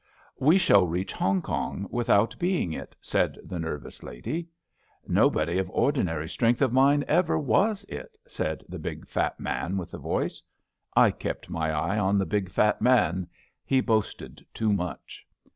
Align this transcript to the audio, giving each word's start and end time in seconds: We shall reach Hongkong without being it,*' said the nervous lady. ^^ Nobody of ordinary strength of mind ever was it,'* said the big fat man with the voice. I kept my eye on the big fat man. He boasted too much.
We 0.39 0.57
shall 0.57 0.87
reach 0.87 1.13
Hongkong 1.13 1.85
without 1.91 2.35
being 2.39 2.73
it,*' 2.73 2.95
said 3.01 3.37
the 3.45 3.59
nervous 3.59 4.01
lady. 4.01 4.41
^^ 4.43 4.47
Nobody 5.07 5.59
of 5.59 5.69
ordinary 5.69 6.27
strength 6.27 6.63
of 6.63 6.73
mind 6.73 7.03
ever 7.03 7.37
was 7.37 7.83
it,'* 7.87 8.17
said 8.27 8.63
the 8.67 8.79
big 8.79 9.07
fat 9.07 9.39
man 9.39 9.77
with 9.77 9.91
the 9.91 9.99
voice. 9.99 10.41
I 10.95 11.11
kept 11.11 11.51
my 11.51 11.69
eye 11.71 11.99
on 11.99 12.17
the 12.17 12.25
big 12.25 12.49
fat 12.49 12.81
man. 12.81 13.27
He 13.63 13.79
boasted 13.79 14.43
too 14.55 14.73
much. 14.73 15.23